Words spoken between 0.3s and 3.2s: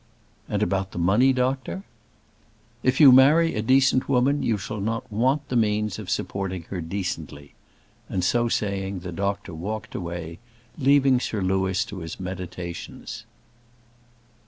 "And about the money, doctor?" "If you